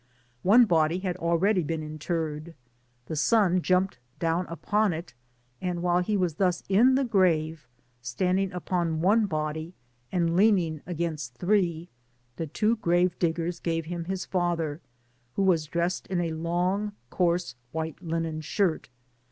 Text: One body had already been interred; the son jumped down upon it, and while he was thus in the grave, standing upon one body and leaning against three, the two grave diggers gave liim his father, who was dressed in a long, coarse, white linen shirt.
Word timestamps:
One 0.41 0.65
body 0.65 0.97
had 1.01 1.15
already 1.17 1.61
been 1.61 1.83
interred; 1.83 2.55
the 3.05 3.15
son 3.15 3.61
jumped 3.61 3.99
down 4.17 4.47
upon 4.47 4.93
it, 4.93 5.13
and 5.61 5.83
while 5.83 5.99
he 5.99 6.17
was 6.17 6.37
thus 6.37 6.63
in 6.67 6.95
the 6.95 7.03
grave, 7.03 7.67
standing 8.01 8.51
upon 8.51 9.01
one 9.01 9.27
body 9.27 9.75
and 10.11 10.35
leaning 10.35 10.81
against 10.87 11.35
three, 11.35 11.87
the 12.37 12.47
two 12.47 12.77
grave 12.77 13.19
diggers 13.19 13.59
gave 13.59 13.83
liim 13.85 14.07
his 14.07 14.25
father, 14.25 14.81
who 15.35 15.43
was 15.43 15.67
dressed 15.67 16.07
in 16.07 16.19
a 16.19 16.31
long, 16.33 16.93
coarse, 17.11 17.53
white 17.71 18.01
linen 18.01 18.41
shirt. 18.41 18.89